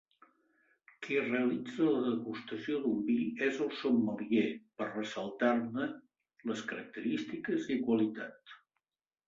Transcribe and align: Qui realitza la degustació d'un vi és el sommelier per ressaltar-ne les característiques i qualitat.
Qui 1.07 1.17
realitza 1.25 1.89
la 1.89 1.99
degustació 2.05 2.79
d'un 2.85 3.03
vi 3.11 3.19
és 3.49 3.61
el 3.67 3.69
sommelier 3.83 4.47
per 4.81 4.89
ressaltar-ne 4.97 5.87
les 6.53 6.67
característiques 6.75 7.73
i 7.77 7.81
qualitat. 7.87 8.61